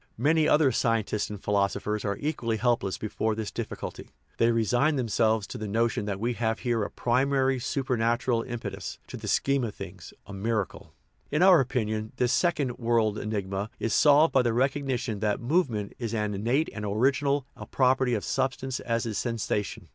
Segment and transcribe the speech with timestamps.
[0.17, 5.59] Many other scientists and philosophers are equally helpless before this difficulty; they resign themselves to
[5.59, 10.11] the notion that we have here a primary" supernatural impetus" to the scheme of things,
[10.25, 10.89] a" miracle/'
[11.29, 16.15] In our opinion, this second" world enigma" is solved by the recognition that movement is
[16.15, 19.87] as innate and original a property of substance as is sensation.